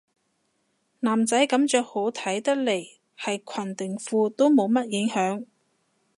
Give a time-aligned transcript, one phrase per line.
[1.01, 5.45] 男仔噉着好睇得嚟係裙定褲都冇乜影響